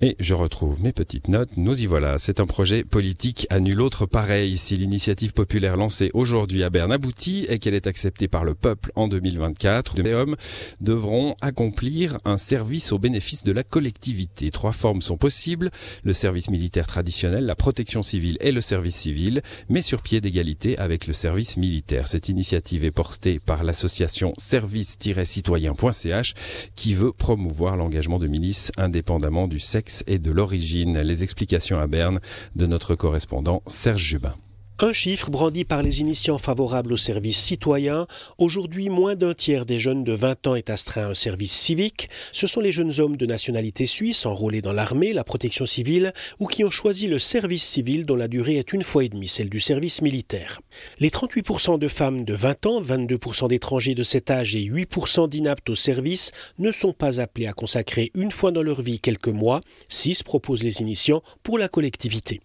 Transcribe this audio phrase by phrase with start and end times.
[0.00, 1.56] Et je retrouve mes petites notes.
[1.56, 2.18] Nous y voilà.
[2.18, 4.56] C'est un projet politique à nul autre pareil.
[4.56, 8.92] Si l'initiative populaire lancée aujourd'hui à Berne aboutit et qu'elle est acceptée par le peuple
[8.94, 10.36] en 2024, les hommes
[10.80, 14.52] devront accomplir un service au bénéfice de la collectivité.
[14.52, 15.68] Trois formes sont possibles.
[16.04, 20.78] Le service militaire traditionnel, la protection civile et le service civil, mais sur pied d'égalité
[20.78, 22.06] avec le service militaire.
[22.06, 26.34] Cette initiative est portée par l'association service-citoyen.ch
[26.76, 30.98] qui veut promouvoir l'engagement de milices indépendamment du sexe et de l'origine.
[31.00, 32.20] Les explications à Berne
[32.56, 34.34] de notre correspondant Serge Jubin.
[34.80, 38.06] Un chiffre brandi par les initiants favorables au service citoyen.
[38.38, 42.08] Aujourd'hui, moins d'un tiers des jeunes de 20 ans est astreint à un service civique.
[42.30, 46.46] Ce sont les jeunes hommes de nationalité suisse enrôlés dans l'armée, la protection civile ou
[46.46, 49.50] qui ont choisi le service civil dont la durée est une fois et demie celle
[49.50, 50.60] du service militaire.
[51.00, 55.70] Les 38% de femmes de 20 ans, 22% d'étrangers de cet âge et 8% d'inaptes
[55.70, 59.60] au service ne sont pas appelés à consacrer une fois dans leur vie quelques mois.
[59.88, 62.40] 6 proposent les initiants pour la collectivité.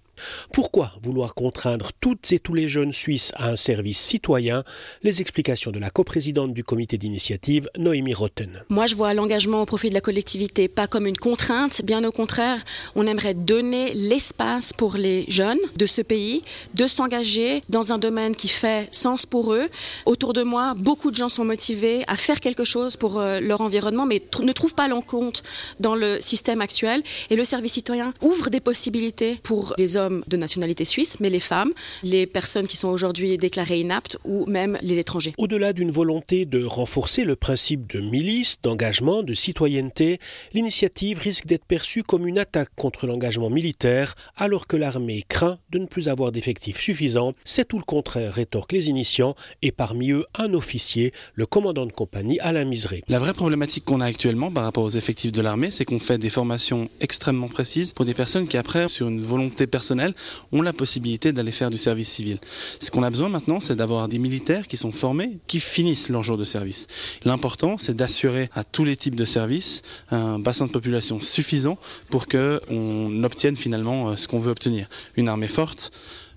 [0.51, 4.63] Pourquoi vouloir contraindre toutes et tous les jeunes Suisses à un service citoyen?
[5.01, 8.63] Les explications de la coprésidente du comité d'initiative, Noémie Rotten.
[8.69, 12.11] Moi, je vois l'engagement au profit de la collectivité pas comme une contrainte, bien au
[12.11, 12.63] contraire,
[12.95, 16.41] on aimerait donner l'espace pour les jeunes de ce pays
[16.73, 19.69] de s'engager dans un domaine qui fait sens pour eux.
[20.05, 23.61] Autour de moi, beaucoup de gens sont motivés à faire quelque chose pour euh, leur
[23.61, 25.41] environnement, mais ne trouvent pas l'encontre
[25.79, 27.03] dans le système actuel.
[27.29, 31.39] Et le service citoyen ouvre des possibilités pour les hommes de nationalité suisse, mais les
[31.39, 31.71] femmes,
[32.03, 35.33] les personnes qui sont aujourd'hui déclarées inaptes ou même les étrangers.
[35.37, 40.19] Au-delà d'une volonté de renforcer le principe de milice, d'engagement, de citoyenneté,
[40.53, 45.79] l'initiative risque d'être perçue comme une attaque contre l'engagement militaire, alors que l'armée craint de
[45.79, 47.33] ne plus avoir d'effectifs suffisants.
[47.45, 51.91] C'est tout le contraire, rétorquent les initiants, et parmi eux un officier, le commandant de
[51.91, 53.03] compagnie Alain Miseré.
[53.07, 56.17] La vraie problématique qu'on a actuellement par rapport aux effectifs de l'armée, c'est qu'on fait
[56.17, 60.02] des formations extrêmement précises pour des personnes qui après, sur une volonté personnelle,
[60.51, 62.39] ont la possibilité d'aller faire du service civil.
[62.79, 66.23] Ce qu'on a besoin maintenant, c'est d'avoir des militaires qui sont formés, qui finissent leur
[66.23, 66.87] jour de service.
[67.25, 71.77] L'important, c'est d'assurer à tous les types de services un bassin de population suffisant
[72.09, 74.87] pour qu'on obtienne finalement euh, ce qu'on veut obtenir.
[75.15, 75.91] Une armée forte,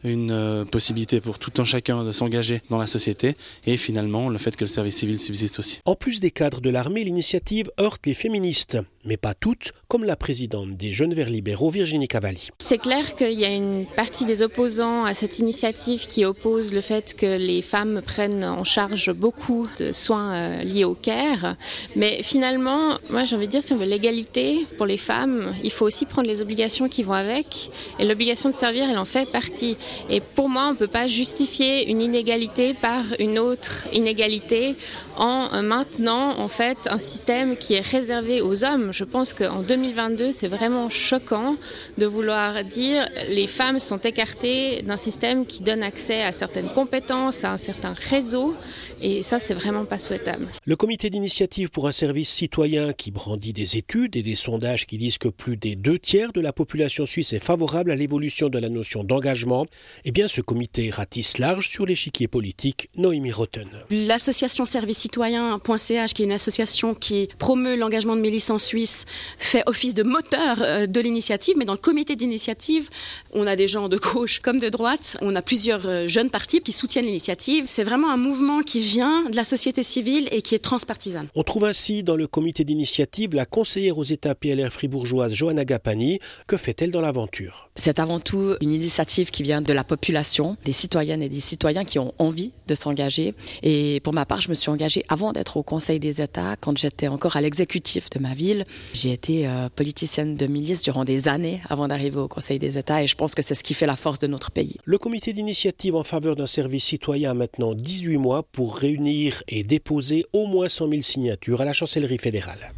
[0.05, 3.37] une euh, possibilité pour tout un chacun de s'engager dans la société
[3.67, 5.81] et finalement le fait que le service civil subsiste aussi.
[5.85, 10.17] En plus des cadres de l'armée, l'initiative heurte les féministes, mais pas toutes, comme la
[10.17, 12.51] présidente des Jeunes Verts libéraux, Virginie Cavalli.
[12.59, 16.81] C'est clair qu'il y a une partie des opposants à cette initiative qui oppose le
[16.81, 21.57] fait que les femmes prennent en charge beaucoup de soins euh, liés au care,
[21.95, 25.71] mais finalement, moi j'ai envie de dire, si on veut l'égalité pour les femmes, il
[25.71, 29.31] faut aussi prendre les obligations qui vont avec, et l'obligation de servir, elle en fait
[29.31, 29.77] partie.
[30.11, 34.77] Et pour moi, on ne peut pas justifier une inégalité par une autre inégalité
[35.17, 38.93] en maintenant en fait un système qui est réservé aux hommes.
[38.93, 41.57] Je pense qu'en 2022, c'est vraiment choquant
[41.99, 47.45] de vouloir dire les femmes sont écartées d'un système qui donne accès à certaines compétences,
[47.45, 48.55] à un certain réseau,
[49.03, 50.47] et ça, c'est vraiment pas souhaitable.
[50.65, 54.97] Le comité d'initiative pour un service citoyen qui brandit des études et des sondages qui
[54.97, 58.59] disent que plus des deux tiers de la population suisse est favorable à l'évolution de
[58.59, 59.67] la notion d'engagement,
[60.05, 63.69] eh bien, ce comité ratisse large sur l'échiquier politique Noémie Rotten.
[63.91, 69.05] L'association service citoyen.ch, qui est une association qui promeut l'engagement de milices en Suisse,
[69.39, 72.89] fait office de moteur euh, de l'initiative, mais dans le comité d'initiative,
[73.33, 76.61] on a des gens de gauche comme de droite, on a plusieurs euh, jeunes partis
[76.61, 77.65] qui soutiennent l'initiative.
[77.67, 81.29] C'est vraiment un mouvement qui vient de la société civile et qui est transpartisane.
[81.35, 86.21] On trouve ainsi dans le comité d'initiative la conseillère aux États PLR fribourgeoise Johanna Gapani.
[86.47, 87.71] Que fait-elle dans l'aventure?
[87.75, 91.85] C'est avant tout une initiative qui vient de la population, des citoyennes et des citoyens
[91.85, 93.35] qui ont envie de s'engager.
[93.63, 96.77] Et pour ma part, je me suis engagée avant d'être au Conseil des États, quand
[96.79, 98.65] j'étais encore à l'exécutif de ma ville.
[98.93, 103.03] J'ai été euh, politicienne de milice durant des années avant d'arriver au Conseil des États
[103.03, 104.77] et je pense que c'est ce qui fait la force de notre pays.
[104.85, 109.65] Le comité d'initiative en faveur d'un service citoyen a maintenant 18 mois pour réunir et
[109.65, 112.71] déposer au moins 100 000 signatures à la chancellerie fédérale.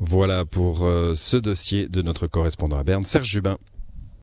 [0.00, 3.56] Voilà pour euh, ce dossier de notre correspondant à Berne, Serge Jubin.